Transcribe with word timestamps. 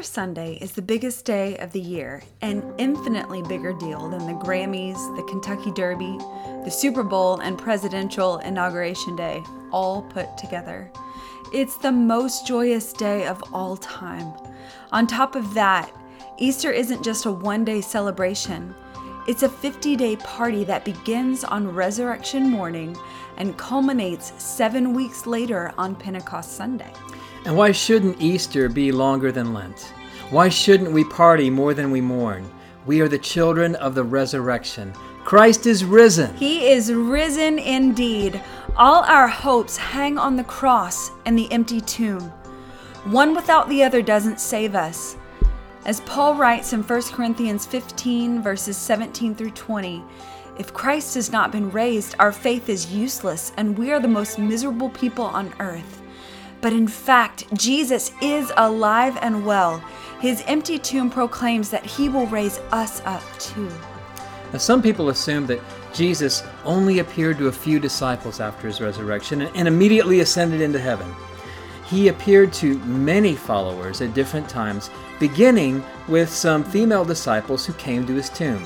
Sunday 0.00 0.54
is 0.62 0.72
the 0.72 0.80
biggest 0.80 1.26
day 1.26 1.58
of 1.58 1.72
the 1.72 1.80
year, 1.80 2.22
an 2.40 2.62
infinitely 2.78 3.42
bigger 3.42 3.74
deal 3.74 4.08
than 4.08 4.24
the 4.24 4.32
Grammys, 4.32 4.96
the 5.16 5.22
Kentucky 5.24 5.70
Derby, 5.72 6.16
the 6.64 6.70
Super 6.70 7.02
Bowl, 7.02 7.40
and 7.40 7.58
Presidential 7.58 8.38
Inauguration 8.38 9.16
Day, 9.16 9.42
all 9.70 10.02
put 10.02 10.38
together. 10.38 10.90
It's 11.52 11.76
the 11.76 11.92
most 11.92 12.46
joyous 12.46 12.94
day 12.94 13.26
of 13.26 13.42
all 13.52 13.76
time. 13.76 14.32
On 14.92 15.06
top 15.06 15.34
of 15.34 15.52
that, 15.52 15.92
Easter 16.38 16.70
isn't 16.70 17.04
just 17.04 17.26
a 17.26 17.32
one 17.32 17.64
day 17.64 17.82
celebration, 17.82 18.74
it's 19.28 19.42
a 19.42 19.48
50 19.48 19.96
day 19.96 20.16
party 20.16 20.64
that 20.64 20.84
begins 20.84 21.44
on 21.44 21.68
Resurrection 21.68 22.48
morning 22.48 22.96
and 23.36 23.58
culminates 23.58 24.32
seven 24.42 24.94
weeks 24.94 25.26
later 25.26 25.72
on 25.76 25.94
Pentecost 25.94 26.52
Sunday. 26.56 26.92
And 27.44 27.56
why 27.56 27.72
shouldn't 27.72 28.20
Easter 28.20 28.68
be 28.68 28.92
longer 28.92 29.32
than 29.32 29.52
Lent? 29.52 29.92
Why 30.30 30.48
shouldn't 30.48 30.92
we 30.92 31.04
party 31.04 31.50
more 31.50 31.74
than 31.74 31.90
we 31.90 32.00
mourn? 32.00 32.48
We 32.86 33.00
are 33.00 33.08
the 33.08 33.18
children 33.18 33.74
of 33.76 33.94
the 33.94 34.04
resurrection. 34.04 34.92
Christ 35.24 35.66
is 35.66 35.84
risen. 35.84 36.34
He 36.36 36.70
is 36.70 36.92
risen 36.92 37.58
indeed. 37.58 38.40
All 38.76 39.02
our 39.04 39.28
hopes 39.28 39.76
hang 39.76 40.18
on 40.18 40.36
the 40.36 40.44
cross 40.44 41.10
and 41.26 41.36
the 41.36 41.50
empty 41.52 41.80
tomb. 41.80 42.22
One 43.04 43.34
without 43.34 43.68
the 43.68 43.82
other 43.82 44.02
doesn't 44.02 44.40
save 44.40 44.74
us. 44.74 45.16
As 45.84 46.00
Paul 46.02 46.36
writes 46.36 46.72
in 46.72 46.82
1 46.82 47.02
Corinthians 47.12 47.66
15, 47.66 48.40
verses 48.42 48.76
17 48.76 49.34
through 49.34 49.50
20, 49.50 50.02
if 50.58 50.72
Christ 50.72 51.14
has 51.16 51.32
not 51.32 51.50
been 51.50 51.70
raised, 51.70 52.14
our 52.18 52.30
faith 52.30 52.68
is 52.68 52.92
useless, 52.92 53.52
and 53.56 53.76
we 53.76 53.90
are 53.90 53.98
the 53.98 54.06
most 54.06 54.38
miserable 54.38 54.90
people 54.90 55.24
on 55.24 55.52
earth. 55.58 56.01
But 56.62 56.72
in 56.72 56.86
fact, 56.86 57.52
Jesus 57.54 58.12
is 58.22 58.52
alive 58.56 59.18
and 59.20 59.44
well. 59.44 59.78
His 60.20 60.44
empty 60.46 60.78
tomb 60.78 61.10
proclaims 61.10 61.68
that 61.70 61.84
he 61.84 62.08
will 62.08 62.28
raise 62.28 62.58
us 62.70 63.02
up 63.04 63.22
too. 63.38 63.68
Now, 64.52 64.58
some 64.58 64.80
people 64.80 65.08
assume 65.08 65.46
that 65.46 65.60
Jesus 65.92 66.44
only 66.64 67.00
appeared 67.00 67.38
to 67.38 67.48
a 67.48 67.52
few 67.52 67.80
disciples 67.80 68.38
after 68.38 68.68
his 68.68 68.80
resurrection 68.80 69.42
and 69.42 69.66
immediately 69.66 70.20
ascended 70.20 70.60
into 70.60 70.78
heaven. 70.78 71.12
He 71.86 72.08
appeared 72.08 72.52
to 72.54 72.78
many 72.80 73.34
followers 73.34 74.00
at 74.00 74.14
different 74.14 74.48
times, 74.48 74.88
beginning 75.18 75.82
with 76.06 76.30
some 76.30 76.62
female 76.62 77.04
disciples 77.04 77.66
who 77.66 77.72
came 77.74 78.06
to 78.06 78.14
his 78.14 78.30
tomb. 78.30 78.64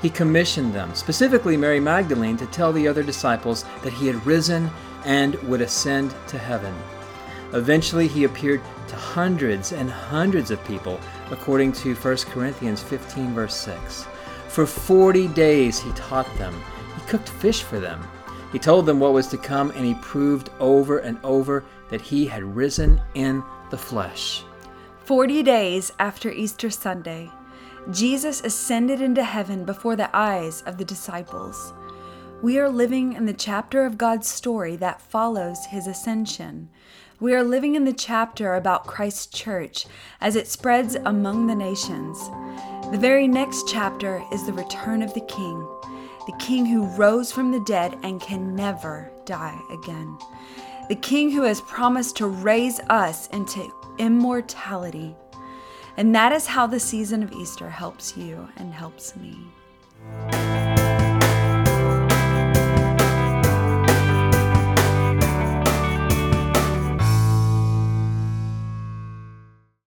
He 0.00 0.08
commissioned 0.08 0.72
them, 0.72 0.94
specifically 0.94 1.56
Mary 1.56 1.80
Magdalene, 1.80 2.36
to 2.38 2.46
tell 2.46 2.72
the 2.72 2.88
other 2.88 3.02
disciples 3.02 3.64
that 3.82 3.92
he 3.92 4.06
had 4.06 4.26
risen 4.26 4.70
and 5.04 5.34
would 5.42 5.60
ascend 5.60 6.14
to 6.28 6.38
heaven. 6.38 6.74
Eventually, 7.54 8.08
he 8.08 8.24
appeared 8.24 8.60
to 8.88 8.96
hundreds 8.96 9.72
and 9.72 9.88
hundreds 9.88 10.50
of 10.50 10.62
people, 10.64 11.00
according 11.30 11.72
to 11.72 11.94
1 11.94 12.16
Corinthians 12.30 12.82
15, 12.82 13.32
verse 13.32 13.54
6. 13.54 14.06
For 14.48 14.66
40 14.66 15.28
days, 15.28 15.78
he 15.78 15.92
taught 15.92 16.26
them. 16.36 16.54
He 16.96 17.08
cooked 17.08 17.28
fish 17.28 17.62
for 17.62 17.78
them. 17.78 18.06
He 18.52 18.58
told 18.58 18.86
them 18.86 19.00
what 19.00 19.12
was 19.12 19.28
to 19.28 19.38
come, 19.38 19.70
and 19.70 19.84
he 19.84 19.94
proved 19.94 20.50
over 20.58 20.98
and 20.98 21.18
over 21.24 21.64
that 21.90 22.00
he 22.00 22.26
had 22.26 22.56
risen 22.56 23.00
in 23.14 23.42
the 23.70 23.78
flesh. 23.78 24.44
40 25.04 25.42
days 25.42 25.92
after 25.98 26.30
Easter 26.30 26.70
Sunday, 26.70 27.30
Jesus 27.90 28.40
ascended 28.40 29.00
into 29.00 29.22
heaven 29.22 29.64
before 29.64 29.96
the 29.96 30.14
eyes 30.16 30.62
of 30.62 30.78
the 30.78 30.84
disciples. 30.84 31.72
We 32.44 32.58
are 32.58 32.68
living 32.68 33.14
in 33.14 33.24
the 33.24 33.32
chapter 33.32 33.86
of 33.86 33.96
God's 33.96 34.28
story 34.28 34.76
that 34.76 35.00
follows 35.00 35.64
his 35.64 35.86
ascension. 35.86 36.68
We 37.18 37.32
are 37.32 37.42
living 37.42 37.74
in 37.74 37.86
the 37.86 37.92
chapter 37.94 38.54
about 38.54 38.86
Christ's 38.86 39.28
church 39.28 39.86
as 40.20 40.36
it 40.36 40.46
spreads 40.46 40.94
among 40.94 41.46
the 41.46 41.54
nations. 41.54 42.18
The 42.92 42.98
very 43.00 43.26
next 43.26 43.66
chapter 43.66 44.22
is 44.30 44.44
the 44.44 44.52
return 44.52 45.00
of 45.00 45.14
the 45.14 45.22
King, 45.22 45.58
the 46.26 46.36
King 46.38 46.66
who 46.66 46.84
rose 46.98 47.32
from 47.32 47.50
the 47.50 47.64
dead 47.64 47.96
and 48.02 48.20
can 48.20 48.54
never 48.54 49.10
die 49.24 49.58
again, 49.72 50.18
the 50.90 50.96
King 50.96 51.30
who 51.30 51.44
has 51.44 51.62
promised 51.62 52.14
to 52.16 52.26
raise 52.26 52.78
us 52.90 53.26
into 53.28 53.72
immortality. 53.96 55.16
And 55.96 56.14
that 56.14 56.30
is 56.30 56.44
how 56.44 56.66
the 56.66 56.78
season 56.78 57.22
of 57.22 57.32
Easter 57.32 57.70
helps 57.70 58.18
you 58.18 58.46
and 58.58 58.74
helps 58.74 59.16
me. 59.16 59.34